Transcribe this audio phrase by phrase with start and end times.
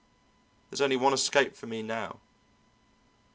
[0.71, 2.21] There's only one escape for me now."